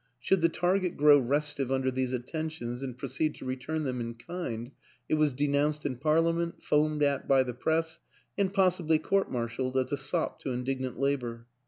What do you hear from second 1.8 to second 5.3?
these attentions and proceed to return them in kind, it